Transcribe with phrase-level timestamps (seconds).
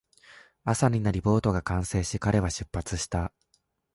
[0.63, 3.31] 朝になり、ボートが完成し、彼は出発した